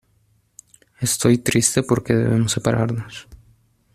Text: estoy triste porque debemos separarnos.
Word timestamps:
estoy 0.99 1.37
triste 1.37 1.83
porque 1.83 2.15
debemos 2.15 2.53
separarnos. 2.53 3.27